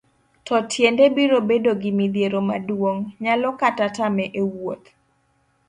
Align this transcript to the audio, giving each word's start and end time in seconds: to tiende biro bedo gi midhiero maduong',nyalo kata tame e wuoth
to 0.45 0.55
tiende 0.71 1.05
biro 1.15 1.37
bedo 1.49 1.71
gi 1.81 1.91
midhiero 1.99 2.39
maduong',nyalo 2.49 3.49
kata 3.61 3.85
tame 3.97 4.25
e 4.41 4.43
wuoth 4.53 4.85